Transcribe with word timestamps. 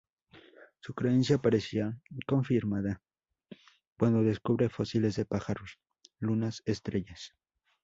Su 0.79 0.95
creencia 0.95 1.37
parecía 1.37 1.95
confirmada 2.25 3.03
cuando 3.99 4.23
descubre 4.23 4.67
fósiles 4.67 5.15
de 5.15 5.25
pájaros, 5.25 5.77
lunas, 6.17 6.63
estrellas. 6.65 7.35